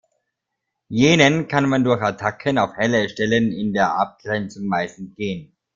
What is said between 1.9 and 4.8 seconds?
Attacken auf helle Stellen in der Abgrenzung